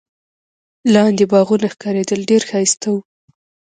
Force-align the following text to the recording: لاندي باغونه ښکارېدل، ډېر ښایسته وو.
لاندي 0.93 1.25
باغونه 1.31 1.67
ښکارېدل، 1.73 2.19
ډېر 2.29 2.41
ښایسته 2.49 2.87
وو. 2.93 2.99